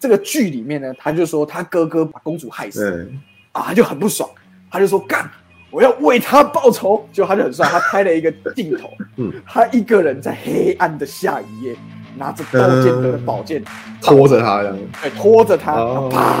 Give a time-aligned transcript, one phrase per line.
[0.00, 3.06] 这个剧里面呢，他就说他哥哥把公主害死对，
[3.52, 4.28] 啊，他就很不爽，
[4.70, 5.30] 他就说干，
[5.70, 7.06] 我要为他报仇。
[7.12, 9.30] 结果他就很帅，他拍了一个镜头， 嗯。
[9.46, 11.76] 他一个人在黑暗的下雨夜，
[12.16, 13.62] 拿着刀剑的宝剑，
[14.00, 15.86] 拖着他这样，对，拖着他，哦。
[15.86, 16.36] 然后啪，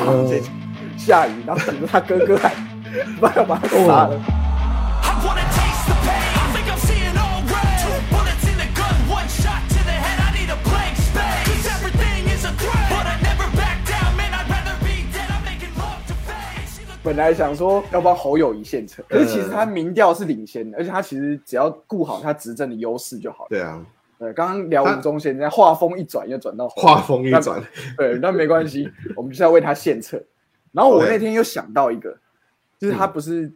[0.96, 2.54] 下雨，然后等着他哥哥来，
[3.20, 4.20] 不然要把他杀了。
[17.02, 23.48] 本来想说要帮侯友谊献策，可是其实他民调是领先的，而且他其实只要顾好他执政的优势就好了。
[23.48, 23.84] 对啊，
[24.18, 27.62] 对，刚刚聊他吴宗宪，人家话锋一转又转到侯友谊话锋一转，
[27.96, 30.22] 那对，那没关系， 我们就是要为他献策。
[30.72, 32.16] 然后我那天又想到一个，
[32.78, 33.50] 就是他不是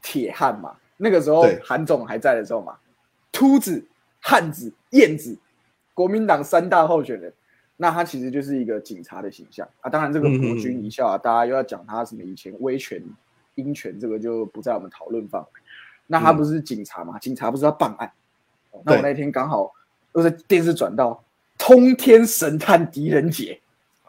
[0.00, 1.60] 铁汉嘛，那个时候对。
[1.64, 2.76] 韩总还在的时候嘛，
[3.32, 3.84] 秃子、
[4.20, 5.36] 汉子、燕子，
[5.92, 7.32] 国民党三大候选人，
[7.76, 9.90] 那他其实就是一个警察的形象啊。
[9.90, 13.02] 当然，这个嗯国军一笑啊，大家又要讲他什么以前威权、
[13.56, 15.48] 鹰权，这个就不在我们讨论范围。
[16.06, 17.18] 那他不是警察嘛？
[17.18, 18.10] 警察不是要办案？
[18.70, 19.72] 哦那我那天刚好
[20.14, 21.22] 又在电视转到
[21.58, 23.60] 通天神探狄仁杰。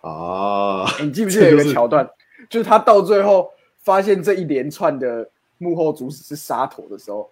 [0.02, 2.08] 啊， 欸你记不记得有个桥段，
[2.49, 3.49] 就是他到最后
[3.80, 7.30] 发现这一连串的幕后主使是沙陀的时候，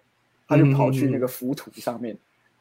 [0.48, 2.16] 他就跑去那个浮屠上面，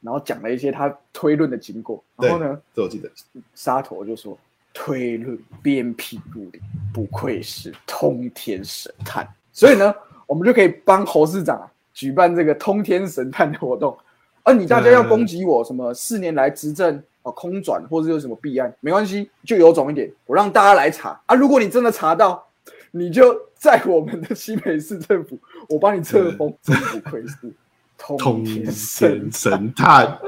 [0.06, 2.02] 然后讲了一些他推论的经过。
[2.18, 3.10] 然后呢，这我记得，
[3.56, 4.38] 沙陀就说
[4.72, 6.62] ：“推论鞭辟入里，
[6.94, 9.94] 不愧是通天神探。”所以呢，
[10.28, 13.98] 我们就可以帮侯市长啊举办这个通天神探的活动。
[14.44, 21.34] 而你大家要攻击我什么四年来执政啊空转，或者有什么弊案，没关系，就有种一点，我让大家来查啊。
[21.34, 22.46] 如果你真的查到，
[22.92, 27.52] 你就在我们的西北市政府，我帮你册封，真不愧是
[27.98, 30.20] 通通天神神 神探，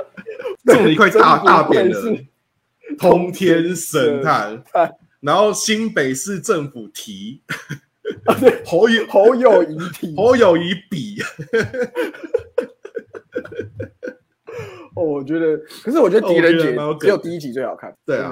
[0.65, 2.25] 中了一块大大匾真不愧的
[2.97, 4.63] 通天神探，
[5.19, 7.41] 然后新北市政府提
[8.65, 11.21] 侯友侯友谊体侯友谊比，
[14.95, 18.31] 哦，我觉得，可是我觉得狄仁杰只有第一集最好看，对啊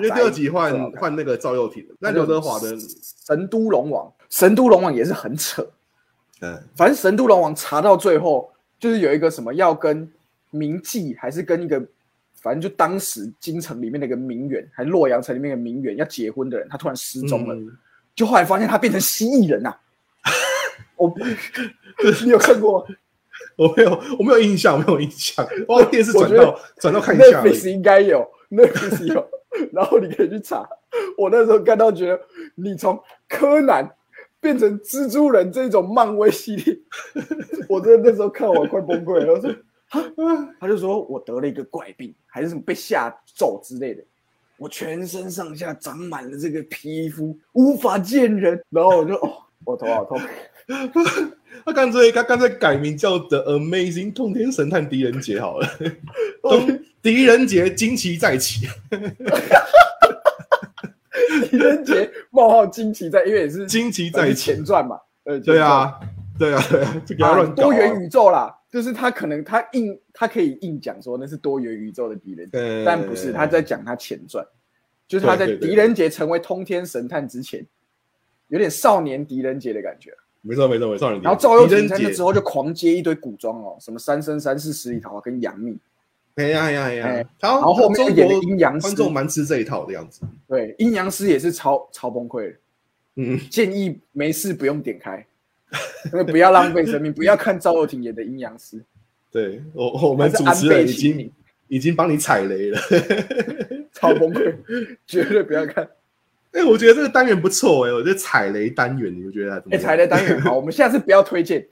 [0.00, 2.74] 因为第二集换换那个赵又廷，那刘德华的，
[3.26, 5.66] 神都龙王，神都龙王也是很扯，
[6.40, 10.10] 嗯，反正神都龙王查到最后，就是有一个什么要跟
[10.50, 11.82] 名妓，还是跟一个，
[12.34, 17.76] 反正就当时京城里面的一个名媛，还是洛阳城里面的名媛要结婚的人，他突然失踪了，嗯
[18.14, 19.78] 就后来发现他变成蜥蜴人呐、啊。
[20.96, 21.14] 我，
[22.24, 22.94] 你有看过吗？
[23.56, 29.28] 我没有我没有印象，我没有印象，我电视转到转到看一下而已，Netflix 应该有，Netflix 有，
[29.72, 30.68] 然后你可以去查。
[31.16, 32.20] 我那时候看到觉得，
[32.56, 33.88] 你从柯南
[34.40, 36.78] 变成蜘蛛人这种漫威系列，
[37.68, 39.32] 我真的那时候看完快崩溃了。
[39.34, 39.50] 我说，
[40.26, 44.02] 啊他就说我得了一个怪病，还是什么被下咒之类的，
[44.56, 48.62] 我全身上下长满了这个皮肤，无法见人。
[48.70, 49.32] 然后我就哦，
[49.64, 50.20] 我头好痛。
[51.64, 55.66] 他干脆他干脆改名叫 The Amazing 通天神探狄仁杰好了，
[56.42, 58.66] 东狄仁杰惊奇再起，
[61.46, 65.98] 狄仁杰冒号惊奇在，因为也是惊奇在，前传嘛，呃，对啊，
[66.38, 67.34] 对啊，对啊， 就给他啊。
[67.36, 74.44] 乱多元宇宙啦，就是他可能他硬他可以硬讲说那是多元宇宙的狄仁杰，但不是他在讲他前传，
[75.06, 77.64] 就是他在狄仁杰成为通天神探之前，
[78.48, 80.12] 有点少年狄仁杰的感觉。
[80.40, 85.76] 没错没错没错，然后赵又廷在那之后就狂接一堆古装哦，什么三生三世十里桃花跟杨幂，
[86.38, 92.56] 哎呀哎呀哎呀哎，然后面中演的国阴阳师观众蛮吃这一套的样子，对，阴阳师也是超超崩溃的，
[93.16, 95.26] 嗯，建议没事不用点开，
[96.26, 98.80] 不要浪费生命，不要看赵又廷演的阴阳师，
[99.32, 101.32] 对我我们主持人已经
[101.66, 102.78] 已经帮你踩雷了，
[103.92, 104.54] 超崩溃，
[105.06, 105.88] 绝对不要看。
[106.52, 109.84] 哎，我觉得这个单元不错哎，我觉得踩雷单元，你们觉得它怎么哎，样？
[109.84, 111.66] 踩雷单元好，我们下次不要推荐，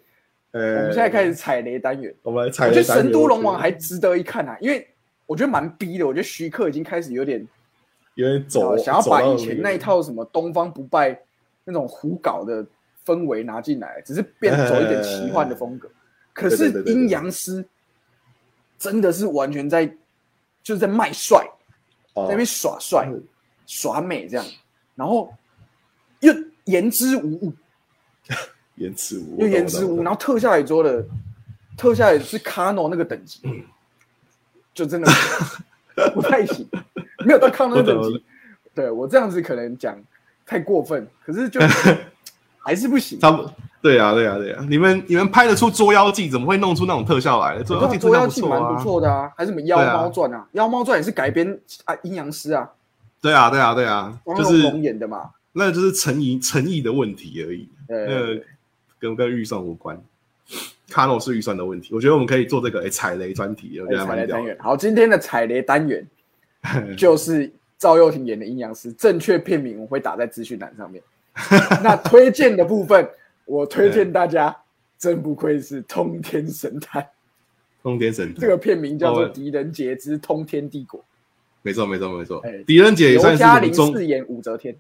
[0.52, 2.14] 呃，我们现在开始踩雷单元。
[2.22, 2.84] 我们来踩我觉得《。
[2.86, 4.86] 神都龙王》还值得一看啊，因为
[5.26, 6.06] 我觉得蛮逼的。
[6.06, 7.46] 我觉得徐克已经开始有点
[8.14, 11.20] 有点走，想要把以前那一套什么东方不败
[11.64, 12.64] 那种胡搞的
[13.04, 15.90] 氛围拿进来，只是变走一点奇幻的风格。
[16.32, 17.64] 可是阴阳师
[18.78, 19.87] 真的是完全在
[20.62, 21.38] 就是在卖帅，
[22.14, 23.22] 在哦那边耍帅嗯、
[23.66, 24.46] 耍美这样，
[24.94, 25.32] 然后
[26.20, 26.32] 又
[26.64, 27.52] 言之无物。
[28.76, 31.05] 言之无物，又言之无，然后特效也做的，
[31.76, 33.40] 特效也是卡诺那个等级，
[34.73, 35.11] 就真的
[36.14, 36.67] 不太行，
[37.25, 38.23] 没有到卡诺那个等级。
[38.75, 39.99] 对我这样子可能讲
[40.44, 41.61] 太过分，可是就
[42.61, 43.19] 还是不行。
[43.20, 43.46] 他们
[43.81, 44.64] 对啊，对啊，对啊！
[44.69, 47.58] 你们你们拍得出《捉妖记》，怎么会弄出那种特效来？
[47.64, 52.69] 《捉妖捉妖记蛮不错的啊，还是什么《妖猫传》啊，《妖猫传》也是改编啊阴阳师啊，
[53.23, 55.31] 对啊，对啊，对啊，就是龙演的嘛。
[55.52, 58.40] 那就是诚意诚意的问题而已，那呃，
[58.98, 60.00] 跟跟预算无关。
[60.88, 64.43] 卡诺是预算的问题，我觉得我们可以做这个哎踩雷专题，我觉得还踩蛮屌的。
[64.43, 64.56] 雷单元。
[64.60, 66.06] 好，今天的踩雷单元
[66.96, 71.02] 就是赵又廷演的阴阳师，正确片名我会打在资讯栏上面。
[71.82, 73.06] 那推荐的部分，
[73.44, 74.56] 我推荐大家，
[74.96, 77.04] 真不愧是通天神探，
[77.82, 81.04] 通天神探这个片名叫做哦《狄仁杰之通天帝国
[81.62, 82.62] 没错，没错，没错哎。
[82.64, 84.75] 狄仁》，杰也算刘嘉玲是我们中饰演武则天，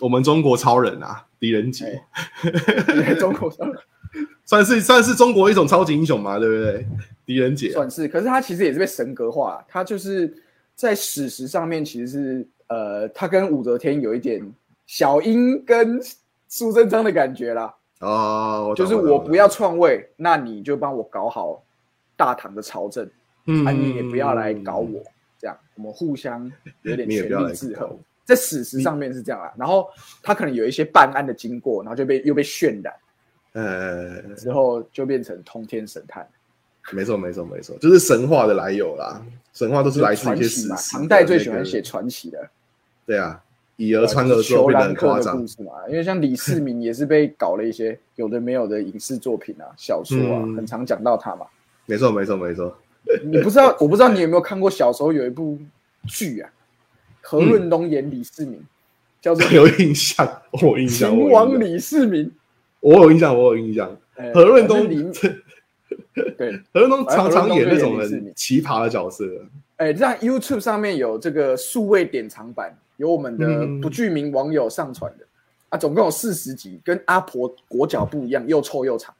[0.00, 2.00] 我们中国超人啊，狄仁杰
[3.04, 3.70] 哎中国上
[4.44, 6.86] 算是算是中国一种超级英雄嘛，对不对？
[7.26, 10.32] 狄仁杰啊算是，可是他其实也是被神格化，他就是
[10.74, 14.42] 在史实上面其实是呃，他跟武则天有一点
[14.86, 16.00] 小英跟
[16.48, 17.74] 苏贞昌的感觉啦。
[18.00, 21.64] 哦，就是我不，要篡位，那你就帮我搞好
[22.16, 23.08] 大唐的朝政，
[23.46, 25.02] 嗯啊，你也不要来搞我，
[25.38, 26.50] 这样我们互相
[26.82, 27.98] 有点权力制衡。
[28.24, 29.86] 在史实上面是这样啊，然后
[30.22, 32.94] 他可能有一些办案的经过，然后就被又被渲染，
[33.52, 36.26] 呃，之后就变成通天神探，
[36.92, 39.22] 没错，没错，没错，就是神话的来由啦。
[39.52, 40.48] 神话都是来自传一些。
[40.48, 42.50] 史实唐代最喜欢写传奇的，
[43.06, 43.40] 对啊，
[43.76, 45.46] 以讹传讹之后裘变得兰克的很夸张故。
[45.46, 45.72] 事嘛。
[45.88, 51.46] 因为像李世民也是被搞了一些有的没有的影视作品啊、小说啊，嗯很常讲到他嘛。
[51.86, 52.76] 没错，没错，没错。
[53.22, 55.58] 你不知道，我不知道你有没有看过小时候有一部
[56.08, 56.50] 剧啊，
[57.26, 58.60] 何润东演李世民，
[59.20, 62.26] 叫做 《有印象，我有印象，秦王李世民》
[62.80, 63.96] 我有印象，我有印象。
[64.16, 64.30] 哎。
[64.34, 65.12] 何润东反正里
[66.36, 69.24] 对，何润东常常演那种何润东就演李世民很奇葩的角色。
[69.76, 75.24] 哎，在 YouTube 上面有这个数位典藏版，有我们的嗯不具名网友上传的
[75.70, 79.14] 啊，总共有四十集，跟阿婆裹脚布一样，又臭又长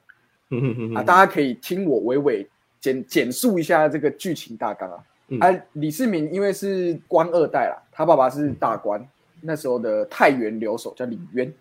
[0.50, 1.02] 嗯哼哼啊。
[1.02, 2.46] 大家可以听我娓娓
[2.80, 4.98] 简简述一下这个剧情大纲啊。
[5.28, 9.02] 嗯啊，李世民因为是官二代啦，他爸爸是大官，
[9.40, 11.52] 那时候的太原留守叫李渊。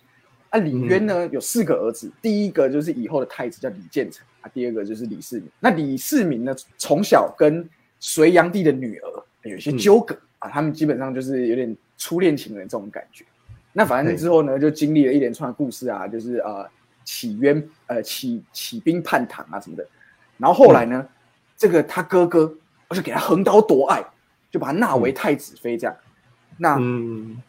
[0.49, 5.49] 啊，李渊呢有四个儿子，第一个就是以后的太子叫李建成啊，第二个就是李世民。
[5.59, 7.67] 那李世民呢，从小跟
[7.99, 13.25] 隋炀帝的女儿有一些纠葛、啊，他们基本上就是有点初恋情人这种感觉。
[13.71, 16.69] 那反正之后呢，就经历了一连串的故事啊，就是呃
[17.03, 19.83] 起冤呃起起兵叛唐啊什么的。
[20.37, 21.07] 然后后来呢，
[21.57, 22.53] 这个他哥哥
[22.93, 24.03] 就给他横刀夺爱，
[24.51, 25.95] 就把他纳为太子妃这样。
[26.57, 27.41] 那嗯。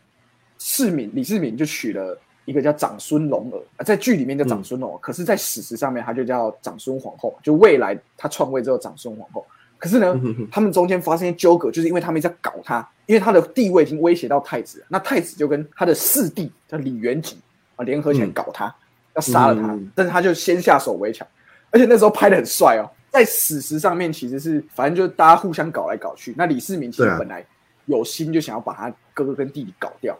[0.56, 9.44] 世民李世民就娶了一个叫长孙龙儿，啊在剧里面叫长孙龙儿，可是，在史实上面他就叫长孙皇后，就未来他篡位之后长孙皇后。
[9.76, 10.18] 可是呢
[10.50, 17.36] 他们中间发生一些纠葛，就是因为他们在搞他，因为他的地位已经威胁到太子了，那太子就跟他的四弟叫李元吉
[17.76, 18.74] 啊联合起来搞他，
[19.16, 21.26] 要杀了他嗯，但是他就先下手为强，
[21.70, 27.46] 而且那时候拍的很帅哦，在史实上面其实是反正就大家互相搞来搞去，那李世民其实本来
[27.86, 30.18] 有心就想要把他哥哥跟弟弟搞掉。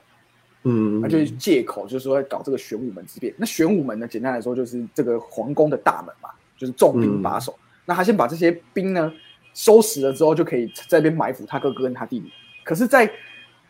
[0.63, 3.35] 嗯，他就是借口，就是说要搞这个玄武门之变。
[3.37, 7.59] 那玄武门呢，简单来说就是这个皇宫的大门嘛，就是重兵把守。
[7.85, 9.13] 那他先把这些兵呢
[9.55, 12.33] 收拾了之后，就可以在那边埋伏他哥哥跟他弟弟。
[12.65, 13.11] 可是，在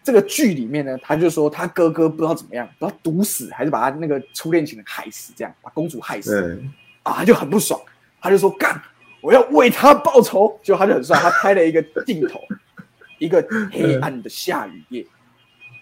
[0.05, 6.41] 这个剧里面呢，他就说他哥哥不知道怎么样，不知道毒死还是把他那个初恋情人害死，这样把公主害死。
[6.41, 6.69] 对，
[7.05, 7.81] 啊，他就很不爽，
[8.21, 8.81] 他就说干，
[9.25, 10.61] 我要为他报仇。
[10.62, 12.38] 结果他就很帅，他拍了一个镜头，
[13.19, 13.43] 一个
[13.73, 15.06] 黑暗的下雨夜，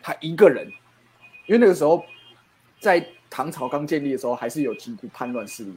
[0.01, 0.65] 他一个人，
[1.47, 2.05] 因为那个时候
[2.79, 5.77] 在唐朝刚建立的时候，还是有几股叛乱势力，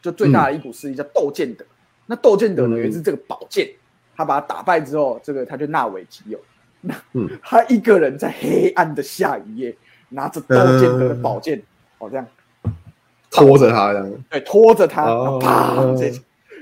[0.00, 1.64] 就最大的一股势力叫窦建德。
[2.06, 3.68] 那窦建德呢，也是这个宝剑，
[4.16, 6.40] 他把他打败之后，这个他就纳为己有。
[6.80, 9.76] 那 嗯他一个人在黑暗的下雨夜，
[10.10, 11.60] 拿着窦建德的宝剑，
[11.98, 12.26] 哦这样
[13.30, 16.10] 拖着他这样，对，拖着他，哦然后啪，这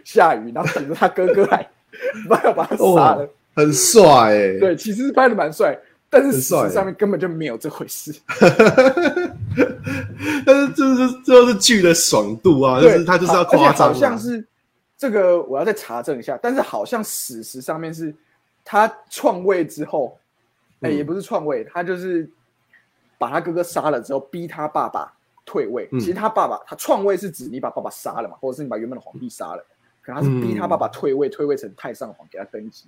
[0.09, 1.69] 下雨，然后等着他哥哥来，
[2.27, 3.23] 不要把他杀了。
[3.23, 8.15] 哦，很帅哎，对，其实拍的蛮帅，但是事实上面根本就没有这回事。
[10.47, 14.43] 但是这是这就是剧的爽度啊，就对，是他就是要夸张啊，好像是
[14.97, 16.38] 这个，我要再查证一下。
[16.41, 18.15] 但是好像史实上面是
[18.65, 20.19] 他篡位之后，
[20.81, 22.27] 哎、嗯也不是篡位，他就是
[23.19, 25.12] 把他哥哥杀了之后，逼他爸爸
[25.45, 25.87] 退位。
[25.93, 29.65] 嗯其实他爸爸他篡位是指你把爸爸杀了嘛，或者是你把原本的皇帝杀了，
[30.09, 32.87] 可他是逼他爸爸退位，退位成太上皇给他登基。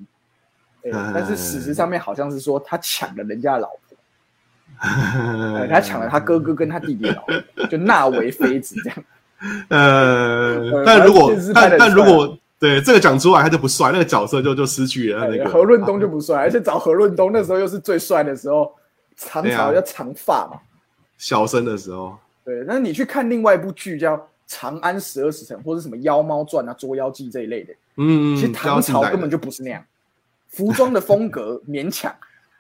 [0.85, 9.05] 哎哎但是史实上面好像是说他抢了人家的老婆，他抢了他哥哥跟他弟弟老婆，就纳为妃子这样。
[9.69, 18.73] 呃，但如果但但如果对这个讲出来，他就不帅，那个角色就就失去了那个哎何润东就不帅，而且找何润东那时候又是最帅的时候，
[19.19, 20.61] 唐对啊朝要长发嘛。
[21.19, 24.17] 小生的时候，对，那你去看另外一部剧叫
[24.51, 29.85] 《长安十二时辰》或者什么《妖猫传》啊、《捉妖记》这一类的，嗯，其实唐朝根本就就不是那样，
[30.49, 32.13] 服装的风格 勉强，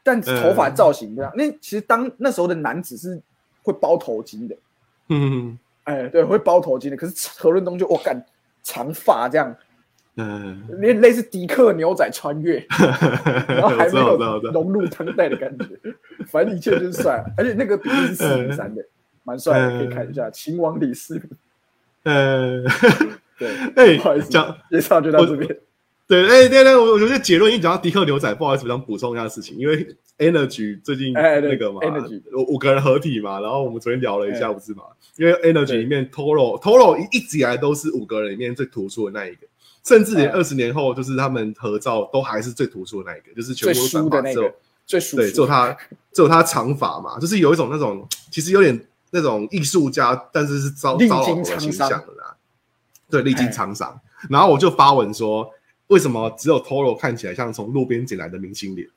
[0.04, 1.32] 但头发造型这样。
[1.34, 3.20] 那其实当那时候的男子是
[3.64, 4.56] 会包头巾的，
[5.08, 6.96] 嗯哎，对，会包头巾的。
[6.96, 8.24] 可是何润东就我干
[8.62, 9.52] 长发这样，
[10.14, 12.64] 嗯，类类似迪克牛仔穿越，
[13.48, 14.16] 然后还没有
[14.52, 15.66] 融入当代的感觉，
[16.28, 18.84] 反正一切就是帅，而且那个比例是四比三的，
[19.24, 20.30] 蛮帅的，可以看一下。
[20.30, 21.24] 秦王李世民，
[22.04, 22.62] 呃，
[23.38, 25.56] 对，哎不好意思，讲介绍就到这边。
[26.06, 29.86] 对，哎，对对，我我觉得结论已经讲到迪克牛仔，不好意思，我想补充一下事情，因为
[30.18, 34.82] Energy 最近哎那个嘛 Energy 五五个人合体嘛，然后我们昨天聊了一下，哎不是嘛？
[35.16, 39.46] 因为 Energy 里面 Toro Toro 一一直以来都是五个人里面最突出的那一个，
[39.84, 44.54] 甚至连哎二十年后，就是他们合照都还是最突出的那一个，就是全最部都输的那个
[44.84, 45.76] 最输对，只有他
[46.12, 48.78] 只有他长发嘛，就是有一种那种其实有点
[49.10, 52.36] 那种艺术家，但是是糟历糟老经沧头的形桑象的啦。
[53.08, 54.00] 对，历经哎沧桑。
[54.28, 55.50] 然后我就发文说，
[55.88, 58.88] 为什么只有 Toro 看起来像从路边捡来的明星脸？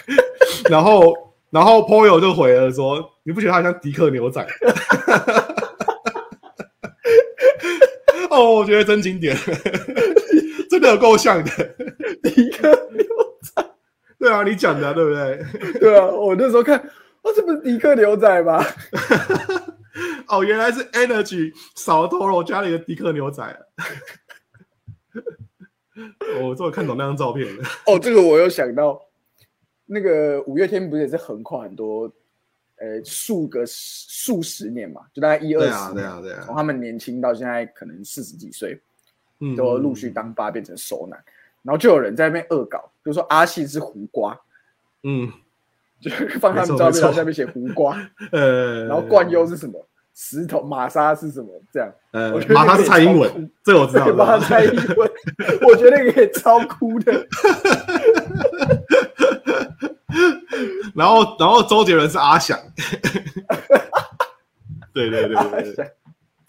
[0.68, 1.14] 然后，
[1.50, 4.46] 然后 Poyo 就回了说，你不觉得他像迪克牛仔？
[8.30, 9.36] 哦，我觉得真经典，
[10.68, 11.50] 真的有够像的。
[12.22, 13.04] 迪克牛
[13.42, 13.64] 仔，
[14.18, 15.42] 对啊，你讲的啊对不对？
[15.80, 16.84] 对啊，我那时候看，哦，
[17.38, 18.60] 这不是迪克牛仔吗？
[20.26, 23.44] 哦，原来是 Energy 少了 Toro 加了一个迪克牛仔。
[26.42, 27.62] 我终于看懂那张照片了。
[27.86, 29.00] 哦，这个我有想到，
[29.86, 32.12] 那个五月天不是也是横跨很多，
[32.74, 36.42] 呃，数个数十年嘛，就大概一二对啊，十年，对啊，对啊。
[36.44, 38.82] 从他们年轻到现在可能四十几岁，
[39.38, 41.24] 嗯都陆续当爸变成熟男，
[41.62, 44.36] 然后就有人在那边恶搞，比如说阿信是胡瓜，
[45.04, 45.32] 嗯
[46.00, 47.96] 就是放他们照片，然后下面写胡瓜，
[48.32, 49.84] 呃，然后冠优是什么？
[50.14, 51.48] 石头玛莎是什么？
[51.72, 54.04] 这样，呃我觉，得马他是蔡英文，这个我知道。
[54.04, 55.10] 对，把他猜英文，
[55.62, 57.12] 我觉得那个也超酷的。
[60.94, 62.58] 然后，然后周杰伦是阿翔。
[64.92, 65.92] 对对对对对，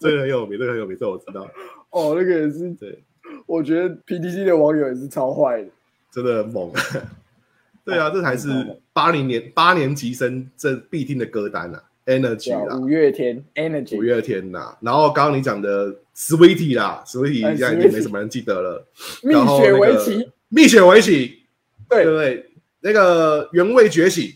[0.00, 1.46] 这个很有名，这个很有名，这我知道。
[1.90, 3.04] 哦，那个也是，对，
[3.46, 5.68] 我觉得 PDC 的网友也是超坏的。
[6.10, 6.72] 真的很猛。
[7.90, 8.48] 对啊，这才是
[8.92, 18.86] 八零年八年级生这必听的歌单啊，Energy 啊，啦，五月天 Energy，五月天呐，然后刚刚你讲的 Sweetie 啦，Sweetie 哎现在已经没什么人记得了。
[19.22, 21.42] 蜜雪那个围棋，蜜雪围棋，
[21.88, 22.04] 对。
[22.04, 22.46] 不对，对？
[22.82, 24.32] 那个原味觉醒，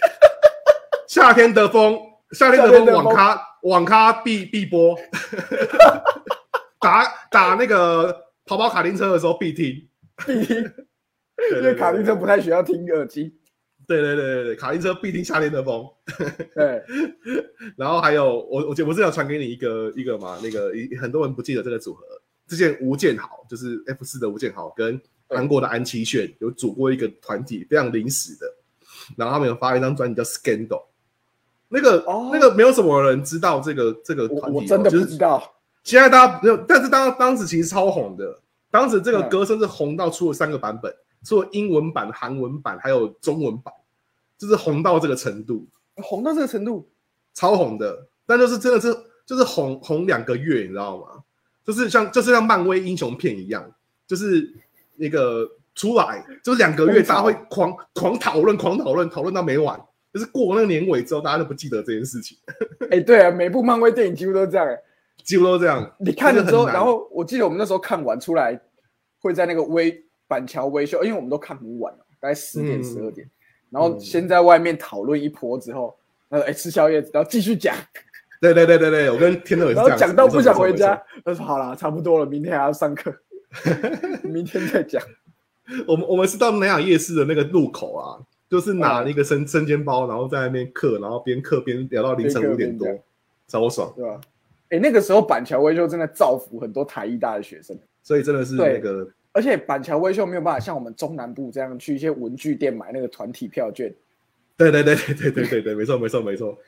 [1.08, 1.98] 夏天的风，
[2.32, 4.94] 夏天的风网咖网咖必必播，
[6.78, 8.12] 打打那个
[8.44, 9.88] 跑跑卡丁车的时候必听，
[10.26, 10.70] 必听，
[11.58, 13.34] 因为卡丁车不太需要听耳机。
[13.86, 15.86] 对对对对对，卡丁车必听夏天的风。
[16.54, 16.82] 对，
[17.74, 22.04] 然后还有我我记得我之前有传给你一个一个嘛，那个一很多人不记得这个组合，
[22.46, 28.46] 之前吴建豪就是 F 四的吴建豪跟韩国的安七炫有组过一个团体，非常临时的，
[29.16, 30.82] 然后他们有发一张专辑叫 Scandal，
[31.68, 32.30] 那个、哦。
[32.30, 35.54] 那个没有什么人知道这个这个我团体哦，我真的不知道。
[35.82, 38.38] 现在大家没有，但是当当时其实超红的，
[38.70, 40.94] 当时这个嗯歌甚至红到出了三个版本，
[41.24, 43.72] 出了英文版、韩文版还有中文版，
[44.36, 45.66] 就是红到这个程度。
[45.96, 46.88] 红到这个程度，
[47.34, 48.96] 超红的，但就是真的是
[49.26, 51.22] 就是红红两个月，你知道吗？
[51.64, 53.68] 就是像就是像漫威英雄片一样，
[54.06, 54.54] 就是
[54.96, 59.78] 那个出来就是两个月，大家会狂狂讨论，狂讨论，讨论到没完。
[60.12, 62.38] 就是过那个年尾之后，大家都不记得这件事情，
[62.90, 64.66] 哎，对啊，每部漫威电影几乎都这样。
[64.66, 64.78] 哎
[65.24, 65.94] 几乎都这样。
[65.98, 68.58] 你看了之后，然后我记得我们那时候看完出来，
[69.18, 73.28] 会在那个微板桥维修，因为我们都看很晚了，大概十点嗯十二点，
[73.70, 75.96] 然后先在外面讨论一波之后，
[76.28, 77.74] 呃，哎吃宵夜，然后继续讲，
[78.40, 80.04] 对对对对对，我跟天乐也是这样子。
[80.04, 83.12] 讲到不想回家，他说好了，差不多了，明天还要上课，
[84.22, 85.02] 明天再讲。
[85.86, 88.16] 我们我们是到南雅夜市的那个路口啊，
[88.48, 92.86] 就是拿那个生生煎包，然后在那边刻，然后边刻边聊到凌晨五点多，
[93.46, 93.92] 超爽。
[93.94, 94.20] 对吧？
[94.70, 99.06] 哎，那个时候板桥微秀真的造福很多台艺大的学生，所以真的是那个
[99.38, 103.94] 而且板桥威秀没有办法像我们中南部这样去一些文具店买那个团体票券，
[104.56, 106.58] 对对对对对对对对，没错没错没错。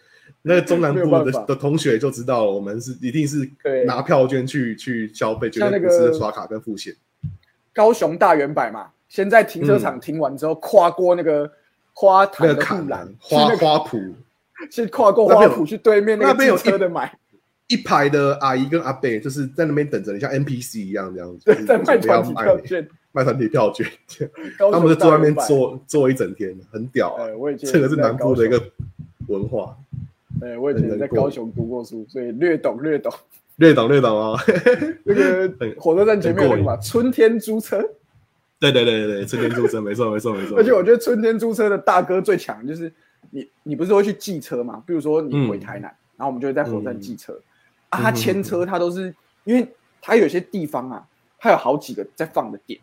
[0.40, 3.50] 那个中南部的的同学就知道了，我们是一定是
[3.86, 6.94] 拿票券去去消费，绝对不像那个是刷卡跟付现。
[7.72, 11.50] 高雄大圆百嘛，先在停车场停完之后，跨过那个
[11.92, 14.12] 花坛的护栏，去花那个花圃。
[14.70, 17.18] 先跨过花圃去对面那个那边有车的买，
[17.70, 22.88] 一排的阿姨跟阿伯，就是在那边等着你，像 NPC 一样这样子，在卖团体票券。
[23.12, 23.84] 卖团体票券，
[24.70, 25.34] 他们就坐在那边。
[25.34, 27.34] 坐坐一整天，很屌啊哎，！
[27.34, 28.62] 我以前这个是南部的一个
[29.26, 29.76] 文化，
[30.38, 33.12] 雄，哎，我以前在高雄读过书，所以略懂略懂。
[33.56, 34.40] 略懂略懂啊。
[35.02, 37.82] 那个火车站前面有那个嘛，春天租车，
[38.60, 40.56] 对对对对对，春天租车，没错没错没错。
[40.56, 42.92] 而且我觉得春天租车的大哥最强，就是
[43.30, 44.80] 你你不是会去寄车嘛？
[44.86, 47.36] 比如说你回台南，然后我们就会在火车站寄车、
[47.90, 49.68] 啊，他牵车他都是因为
[50.00, 51.04] 他有些地方啊，
[51.38, 52.80] 他有好几个在放的点，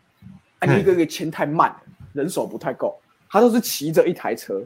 [0.60, 1.80] 啊，你一个一个牵太慢了，
[2.12, 2.98] 人手不太够，
[3.28, 4.62] 他都是骑着一台车，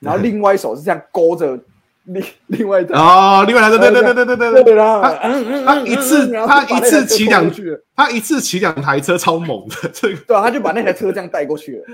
[0.00, 1.58] 然后另外一手是这样勾着
[2.04, 2.94] 另另外一台。
[2.94, 11.84] 哦，另外来的，对对对对对对对，对啦，他嗯嗯他一次他一次骑两拖过去，他一次骑两台车，超猛的，这个对啊，他就把那台车这样带过去了。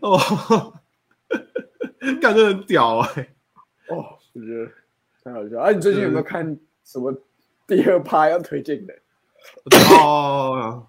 [0.00, 0.72] 哦，
[2.20, 3.28] 感觉很屌哎、
[3.88, 4.04] 哦，
[4.34, 4.70] 我觉得
[5.24, 5.60] 太好笑。
[5.60, 6.56] 啊，你最近有没有看
[6.86, 7.12] 什么
[7.66, 8.94] 第二趴要推荐的？
[10.00, 10.86] 哦，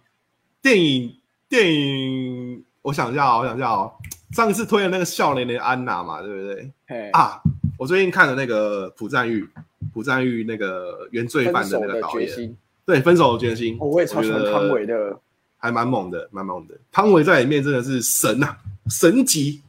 [0.61, 1.17] 电影
[1.49, 3.91] 电影，我想一下哦，我想一下哦，
[4.31, 6.71] 上次推的那个笑脸的安娜嘛，对不对？
[6.87, 7.41] 嘿，啊，
[7.79, 9.49] 我最近看了那个朴赞玉，
[9.91, 12.55] 朴赞玉那个原罪犯的那个导演。
[12.85, 15.19] 对，分手的决心，哦，我也超喜欢汤唯的。
[15.57, 16.75] 还蛮猛的，蛮猛的。
[16.91, 18.55] 汤唯在里面真的是神啊，
[18.87, 19.63] 神级。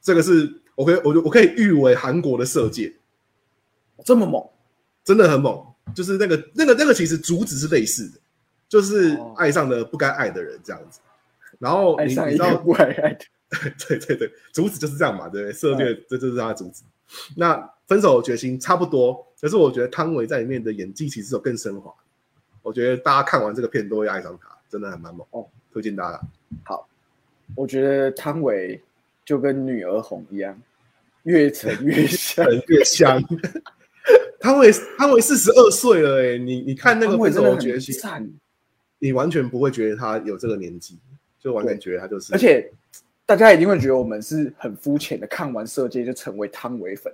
[0.00, 2.94] 这个是我可以，我就我可以誉为韩国的色戒，
[4.04, 4.42] 这么猛，
[5.10, 5.60] 真的很猛。
[5.92, 8.20] 就是那个那个那个，其实主旨是类似的，
[8.68, 11.00] 就是哦爱上了不该爱的人这样子。
[11.58, 13.24] 然后你你知道不该爱的。
[13.88, 15.52] 对对对，主旨就是这样嘛，对不对？
[15.52, 16.84] 色戒嗯这就是他的主旨。
[17.34, 21.92] 那分手的决心差不多，可是我觉得汤唯在里面的演技其实有更升华。
[22.62, 26.20] 我觉得大家看完这个片都会爱上他，真的还蛮猛哦，推荐大家。
[26.62, 26.88] 好
[27.56, 28.80] 我觉得汤唯
[29.24, 30.56] 就跟女儿红一样，
[31.24, 32.46] 越沉越香。
[32.68, 33.20] 越香。
[34.40, 37.94] 汤唯汤唯四十二岁了哎、你你看那个分手的决心，
[38.98, 40.98] 你完全不会觉得他有这个年纪，
[41.38, 42.70] 就完全觉得他就是，而且
[43.26, 47.12] 大家一定会觉得我们是很肤浅的，看完《色戒》就成为汤唯粉。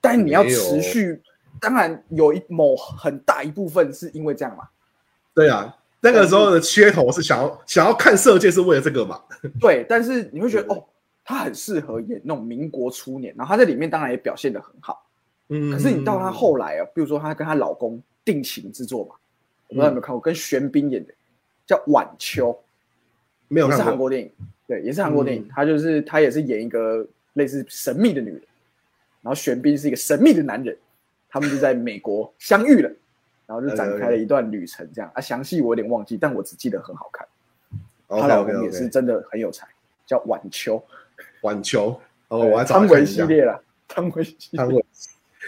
[0.00, 1.20] 但你要持续，
[1.60, 4.64] 当然有一某很大一部分是因为这样嘛。
[5.34, 9.20] 对啊，那个时候的噱头是想要想要看色戒是为了这个嘛？
[9.60, 10.82] 对，但是你会觉得哦，
[11.24, 15.06] 他很适合演那种民国初年，然后他在里面当然也表现的很好。
[15.50, 19.14] 嗯，可是你到她后来啊，比如说她跟她老公定情之作嘛，
[19.68, 21.12] 我不知道有没有看过，跟玄彬演的
[21.66, 22.52] 叫《晚秋》，
[23.48, 24.32] 没有看过，韩国电影，
[24.66, 25.42] 对，也是韩国电影。
[25.42, 25.48] 嗯。
[25.54, 28.42] 她就是她也是演一个类似神秘的女人，
[29.22, 30.76] 然后玄彬是一个神秘的男人，
[31.28, 32.90] 他们就在美国相遇了，
[33.46, 35.10] 然后就展开了一段旅程，这样。
[35.14, 37.26] 啊，详细我有点忘记，但我只记得很好看。
[38.08, 39.66] 她老公也是真的很有才，
[40.06, 40.82] 叫晚秋，
[41.42, 42.00] 晚秋。
[42.28, 43.44] 哦，我还找汤唯来看一系列。
[43.44, 44.84] 了，汤唯系列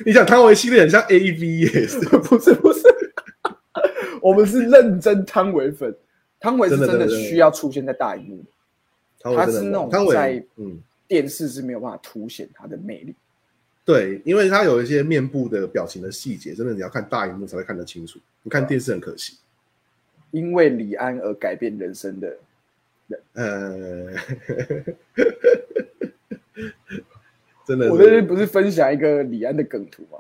[0.05, 2.83] 你讲汤唯系列很像 A V 耶，是 不是不是，
[4.21, 5.95] 我们是认真汤唯粉，
[6.41, 8.45] 汤唯是真的需要出现在大荧幕
[9.19, 10.81] 他是那种在嗯。
[11.09, 13.15] 电视是没有办法凸显他的魅力。
[13.85, 18.19] 对，因为他有一些面部的表情的细节，真的你要看大荧幕才会看得清楚。
[18.43, 19.37] 你看电视很可惜。
[20.31, 22.39] 因为李安而改变人生的，
[23.35, 24.15] 呃，
[27.67, 30.19] 真的，我那天不是分享一个李安的梗图吗？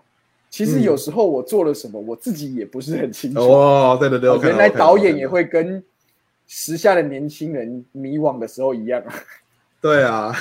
[0.51, 3.41] 其实嗯有时候我做了什么，我自己也不是很清楚。
[3.41, 5.83] 哦，对对对，原来导演也会跟
[6.47, 9.15] 时下的年轻人迷惘的时候一样啊。
[9.81, 10.33] 对啊，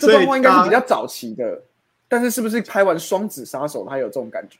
[0.00, 1.62] 这 所以状况应该是比大较早期的，
[2.08, 4.58] 但是是不是拍完《双子杀手》他有这种感觉？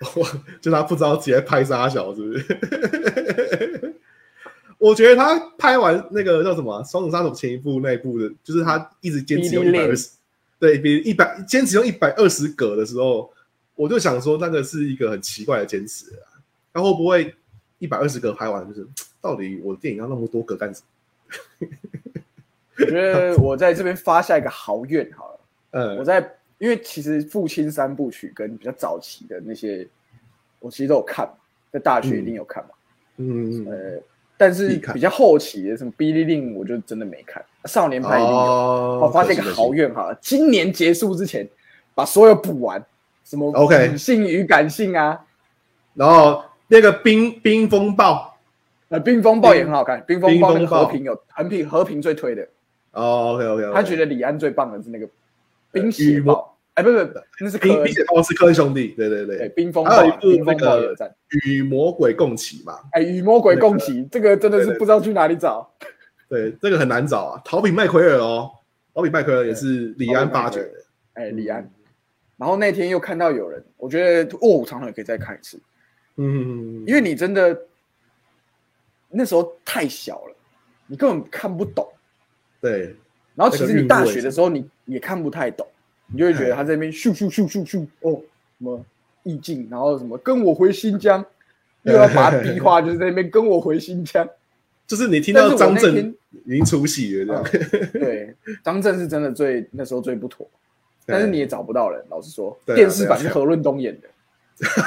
[0.62, 3.94] 就他不知道直接拍沙小是不是？
[4.78, 10.10] 我觉得他拍完那个叫什么《双子杀手》前一部那一部的，就是他一直坚持用一 Billy 百二十，
[10.58, 13.32] 对比一百坚持用一百二十格的时候，
[13.74, 16.40] 我就想说那个是一个很奇怪的坚持啊。
[16.72, 17.34] 他会不会
[17.78, 18.86] 一百二十格拍完，就是
[19.20, 20.82] 到底我的电影要那么多格干什
[21.60, 21.68] 么？
[22.78, 25.40] 我觉得 我在这边发下一个豪愿好了。
[25.70, 29.86] 我呃，在因为其实《父亲三部曲》跟比较早期的那些，
[30.60, 31.28] 我其实都有看，
[31.72, 32.70] 在大学一定有看嘛。
[33.16, 34.00] 嗯，呃，
[34.38, 37.44] 但是比较后期的什么《哔哩令》，我就真的没看。
[37.64, 38.38] 少年派一定有。
[38.38, 41.46] 哦我发现一个好愿哈，今年结束之前
[41.94, 42.82] 把所有补完，
[43.24, 45.20] 什么 OK 理性与感性啊，
[45.94, 48.38] 然后那个冰冰风暴，
[48.88, 50.84] 呃，冰风暴也很好看，冰风暴那个冰风暴。
[50.84, 52.46] 和平有和平和平最推的，
[52.92, 55.08] 哦，OK OK，他觉得李安最棒的是那个
[55.72, 60.52] 冰血羽毛暴，哎，不不不，那是冰冰，雪暴是科恩兄弟，对对对，冰风暴啊，还有一部
[61.44, 65.68] 与魔鬼共骑嘛，哎，与魔鬼共骑，这个真的是不知道去哪里找。
[66.28, 67.42] 对，这个很难找啊。
[67.44, 68.48] 逃比麦奎尔哦，
[68.94, 70.72] 逃比麦奎尔也是李安发掘的，
[71.14, 71.68] 哎，李安。
[72.36, 75.60] 然后那天又看到有人，我觉得《卧虎藏龙》也可以再看一次，
[76.14, 77.60] 嗯，因为你真的
[79.08, 80.36] 那时候太小了，
[80.86, 81.84] 你根本看不懂。
[82.60, 82.94] 对，
[83.34, 85.66] 然后其实你大学的时候你也看不太懂，
[86.10, 88.20] 你就会觉得他在那边咻咻咻咻咻哦
[88.58, 88.84] 什么
[89.22, 91.24] 意境，然后什么跟我回新疆，
[91.82, 94.28] 又要把他逼化，就是在那边跟我回新疆。
[94.86, 96.14] 就是你听到张震
[96.46, 97.90] 已经出戏了这样。
[97.92, 100.48] 对，张震是真的最那时候最不妥，
[101.04, 102.02] 但是你也找不到人。
[102.08, 104.08] 老实说，电视版是何润东演的，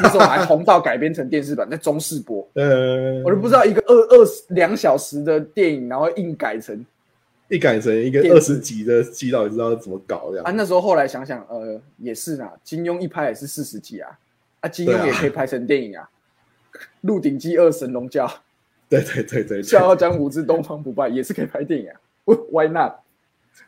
[0.02, 2.48] 那时候还红到改编成电视版，在中视播。
[2.56, 6.84] 呃， 我都不知道一个二二十两小时的电影，然后硬改成
[7.52, 10.46] 一改成一个二十集的戏，到底知道怎么搞这样？
[10.46, 10.52] 啊。
[10.52, 14.10] 那时候后来想想，呃，也是啊，金庸一拍也是四十集啊，
[14.62, 16.10] 啊，金庸也可以拍成电影啊，
[17.02, 18.26] 鹿鼎记二》《神龙教》
[18.90, 22.00] 《对对对对笑，傲江湖之东方不败》也是可以拍电影啊
[22.52, 22.94] ，Why not？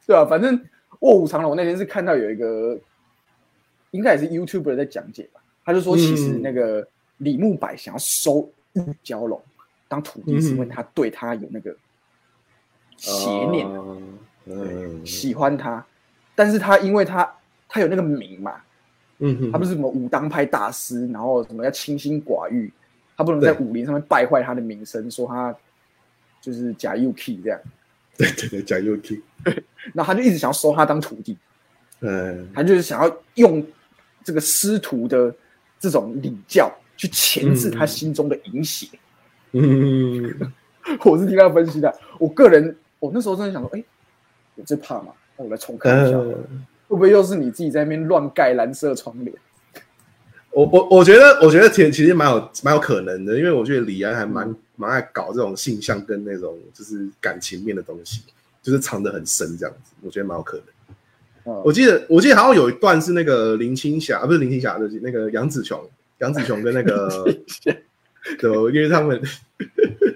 [0.08, 0.58] 对啊，反正
[1.02, 2.80] 《卧虎藏龙》那天是看到有一个，
[3.92, 9.42] 应该也是 YouTuber 在讲解吧，他就说其实嗯那个李慕白想要收玉蛟龙
[9.90, 11.76] 当徒弟，是因为他对他有那个
[12.98, 13.68] 邪念。
[13.68, 13.98] 哦
[14.46, 15.06] 嗯。
[15.06, 15.86] 喜欢他，
[16.36, 17.30] 但是他因为他
[17.68, 18.56] 他有那个名嘛，
[19.20, 22.72] 嗯哼，他不是什么武当派大师，然后什么要清心寡欲，
[23.18, 25.56] 他不能在武林上面败坏他的名声，说他
[26.42, 27.60] 就是假 UK 这样，
[28.18, 29.22] 对对对，假 UK，
[29.94, 31.38] 那他就一直想要收他当徒弟，
[32.02, 33.66] 嗯他就是想要用
[34.24, 35.34] 这个师徒的
[35.80, 38.88] 这种礼教去钳制他心中的淫邪。
[39.54, 40.34] 嗯，
[41.04, 43.84] 我是听他分析的，我个人我那时候真的想说，哎、
[44.56, 45.12] 有这怕嘛？
[45.36, 49.36] 那我来重看一下，会嗯不会又是你自己在那边乱盖蓝色窗帘？
[50.52, 58.22] 我我我觉得，我觉得其其实蛮有蛮有可能的，因为我觉得李安还蛮蛮爱搞这种性向跟那种就是感情面的东西，
[58.62, 60.66] 就是藏得很深这样子，我觉得蛮有可能。
[61.46, 65.78] 嗯我记得我记得好像有一段是那个林青霞啊，不是林青霞，就是那个杨紫琼，
[66.20, 67.26] 杨紫琼跟那个
[68.40, 69.22] 对，因为他们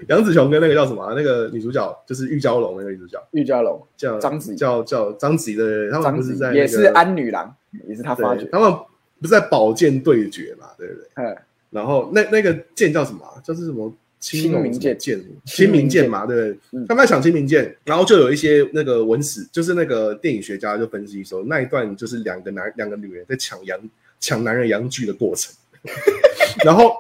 [0.08, 3.82] 杨紫琼跟那个叫什么啊、那个女主角就是玉娇龙那个女主角玉娇龙。
[3.96, 7.54] 叫章子怡叫叫章子怡的，他们不是在、那个、也是安女郎，
[7.88, 8.46] 也是他发掘。
[8.52, 8.72] 他们
[9.20, 11.08] 不是在宝剑对决嘛，对不对？
[11.16, 11.38] 嗯，
[11.72, 16.60] 然后那那个剑叫什么啊、就是什么青龙清明剑剑，清明剑嘛，对不对？
[16.80, 23.80] 嗯他们在抢清明剑，然后就有一些那个文史，就是那个电影学家就分析说，那一段就是两个男两个女人在抢阳
[24.20, 25.54] 抢男人阳具的过程。
[26.66, 26.96] 然后，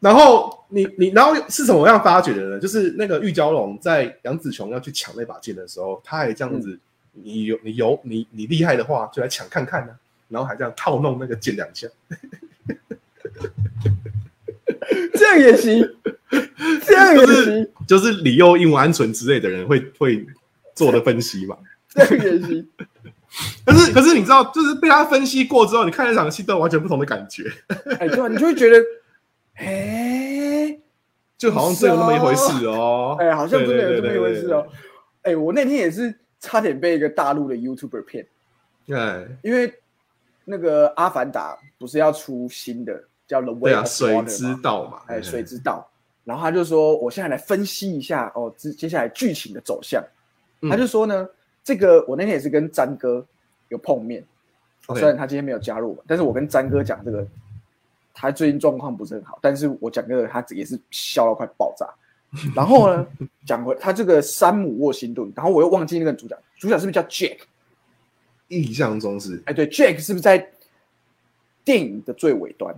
[0.00, 2.58] 然后你你然后是怎么样发掘的呢？
[2.58, 6.78] 就是那个玉娇龙在杨紫琼要去抢那把剑的时候，他还这样子，
[7.12, 9.92] 你有你有你你厉害的话，就来抢看看呢、
[10.28, 11.86] 然后还这样套弄那个剑两下。
[15.14, 15.88] 这样也行，
[16.84, 20.26] 这样也就是行，就是李幼英文鹌鹑之类的人会会
[20.74, 21.56] 做的分析嘛。
[21.88, 22.68] 这样也行。
[23.66, 27.42] 可是可是你知道，就是被他分析过之后，你看那场戏都有完全不同的感觉，
[27.98, 28.78] 哎，对啊，你就会觉得，
[29.54, 30.78] 哎，
[31.36, 33.16] 就好像真有那么一回事哦。
[33.18, 34.66] 哎，好像真的有这么一回事哦。
[35.22, 38.26] 哎，我那天也是差点被一个大陆的 YouTuber 骗，
[38.86, 39.26] 对。
[39.42, 39.72] 因为
[40.44, 44.54] 那个《阿凡达》不是要出新的，叫《The 对 Way 啊水之？
[44.62, 45.90] 道嘛，哎，水之道。
[46.24, 50.02] 然后他就说，我现在来分析一下哦，接接下来剧情的走向。
[50.62, 51.26] 嗯他就说呢，
[51.64, 53.26] 这个我那天也是跟詹哥
[53.68, 54.22] 有碰面
[54.94, 57.26] 虽然他今天没有加入，但是我跟詹哥讲这个，
[58.12, 61.88] 他最近状况不是很好，但是我讲这个他也是笑到快爆炸。
[62.52, 63.06] 然后呢，
[63.46, 67.38] 讲回他这个山姆沃辛顿，然后我又忘记那个主角，主角是不是叫 Jack？
[68.48, 70.50] 印象中是哎，对，Jack 是不是在
[71.64, 72.74] 电影的最尾端，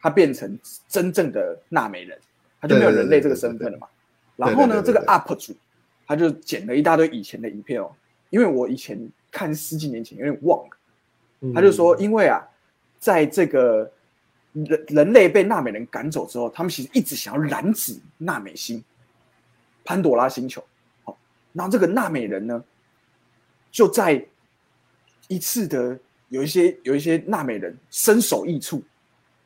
[0.00, 0.56] 他变成
[0.88, 2.16] 真正的纳美人，
[2.60, 3.88] 他就没有人类这个身份了嘛？
[4.36, 5.54] 然后呢，这个 UP 主
[6.06, 7.90] 他就剪了一大堆以前的影片哦，
[8.30, 8.98] 因为我以前
[9.30, 10.76] 看十几年前有点忘了，
[11.40, 12.40] 嗯他就说，因为啊，
[12.98, 13.90] 在这个
[14.52, 18.82] 人人类被纳美人赶走之后，他们其实一直想要染指纳美星、
[19.84, 20.64] 潘多拉星球。
[21.04, 21.18] 好，
[21.52, 22.64] 然后这个纳美人呢，
[23.70, 24.24] 就在
[25.28, 28.82] 一次的有一些有一些纳美人身首异处，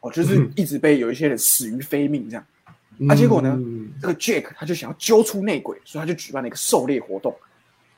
[0.01, 2.47] 哦，就是一直被有一些人死于非命这样。
[3.09, 7.35] 啊，结果呢，嗯这个 Jack 他就想要揪出内鬼，所以他就举办了一个狩猎活动，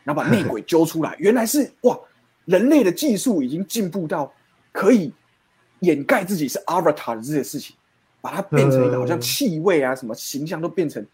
[0.07, 1.17] 然后把内鬼揪出来。
[1.19, 1.99] 原来是哇，
[2.45, 4.33] 人类的技术已经进步到
[4.71, 5.13] 可以
[5.81, 7.75] 掩盖自己是 Avatar 的这些事情，
[8.21, 11.05] 把它变成一个好像气味啊什么形象都变成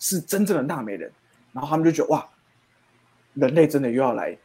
[0.00, 1.08] 是真正的纳美人，
[1.52, 2.28] 然后他们就觉得哇，
[3.34, 4.36] 人类真的又要来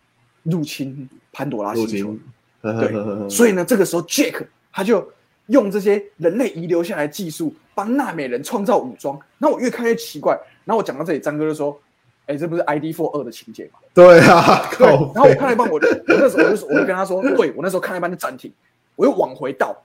[0.44, 2.16] 入侵潘多拉星球，
[2.62, 2.94] 对，
[3.28, 5.12] 所以呢，这个时候 Jack 他就
[5.48, 9.20] 用这些人类遗留下来的技术，帮纳美人创造武装。
[9.38, 11.80] 那我越看越奇怪，然后我讲到这里，张哥就说
[12.28, 14.88] ：“哎，这不是 ID Four 二的情节吗对啊，？”对。
[14.88, 18.52] 然后我看了一半，我就我那时候我就说我就跟他说：“对我那时候看了一半就暂停，
[18.96, 19.76] 我又往回倒，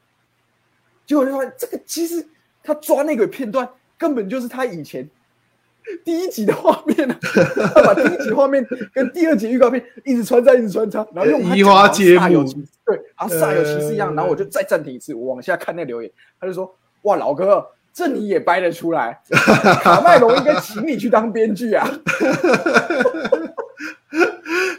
[1.06, 2.26] 结果就发现这个其实
[2.62, 5.08] 他抓那个片段根本就是他以前。”
[6.04, 7.18] 第一集的画面啊，
[7.74, 12.44] 他把第一集画面跟第二集预告片一直穿插，一直穿插，然后用移花接木
[12.84, 14.10] 对，啊煞有其事一样。
[14.10, 16.72] 呃然后我就再暂停一次，我往下看那留言，他就说
[17.02, 19.20] ：“哇，老哥，这你也掰得出来？
[19.82, 21.88] 卡麦隆应该请你去当编剧啊！”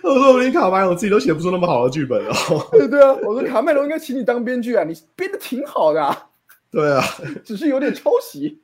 [0.03, 2.33] 我说我连卡麦隆自己都写不出那么好的剧本哦。
[2.71, 6.27] 对对啊，我说卡麦隆应该请你当编剧啊，你编的挺好的、啊，
[6.71, 7.01] 对啊，
[7.45, 8.59] 只是有点抄袭。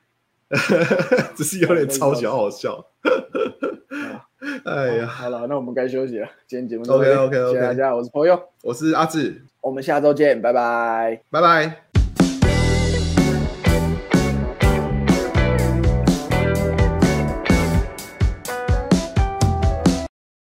[1.35, 2.85] 只是有点超级好笑。
[4.63, 6.27] 哎呀，好了，那我们该休息了。
[6.47, 11.21] 今天节目到这 OK，OK，OK 谢谢大家，我是朋友，我是阿志，我们下周见，拜拜。
[11.29, 11.86] 拜拜。